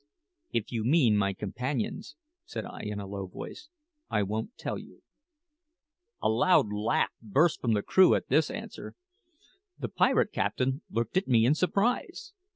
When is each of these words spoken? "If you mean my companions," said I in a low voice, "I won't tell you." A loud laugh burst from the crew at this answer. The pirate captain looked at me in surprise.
"If 0.51 0.71
you 0.71 0.83
mean 0.83 1.15
my 1.15 1.31
companions," 1.31 2.15
said 2.43 2.65
I 2.65 2.79
in 2.85 2.99
a 2.99 3.05
low 3.05 3.27
voice, 3.27 3.69
"I 4.09 4.23
won't 4.23 4.57
tell 4.57 4.79
you." 4.79 5.03
A 6.23 6.27
loud 6.27 6.73
laugh 6.73 7.11
burst 7.21 7.61
from 7.61 7.73
the 7.73 7.83
crew 7.83 8.15
at 8.15 8.27
this 8.27 8.49
answer. 8.49 8.95
The 9.77 9.89
pirate 9.89 10.31
captain 10.31 10.81
looked 10.89 11.17
at 11.17 11.27
me 11.27 11.45
in 11.45 11.53
surprise. 11.53 12.33